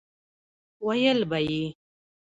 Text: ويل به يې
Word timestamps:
ويل 0.85 1.19
به 1.29 1.39
يې 1.49 1.63